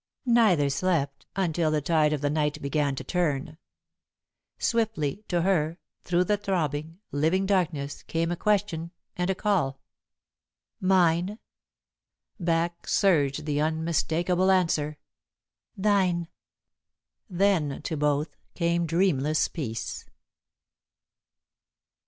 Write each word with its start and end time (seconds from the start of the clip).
Neither 0.25 0.71
slept, 0.71 1.27
until 1.35 1.69
the 1.69 1.79
tide 1.79 2.11
of 2.11 2.21
the 2.21 2.29
night 2.31 2.59
began 2.59 2.95
to 2.95 3.03
turn. 3.03 3.59
Swiftly, 4.57 5.23
to 5.27 5.43
her, 5.43 5.77
through 6.03 6.23
the 6.23 6.37
throbbing, 6.37 6.97
living 7.11 7.45
darkness, 7.45 8.01
came 8.01 8.31
a 8.31 8.35
question 8.35 8.89
and 9.15 9.29
a 9.29 9.35
call. 9.35 9.73
[Sidenote: 9.73 9.77
Peace] 10.79 10.87
"Mine?" 10.87 11.39
Back 12.39 12.87
surged 12.87 13.45
the 13.45 13.61
unmistakable 13.61 14.49
answer: 14.49 14.97
"Thine." 15.77 16.29
Then, 17.29 17.83
to 17.83 17.95
both, 17.95 18.35
came 18.55 18.87
dreamless 18.87 19.47
peace. 19.49 20.05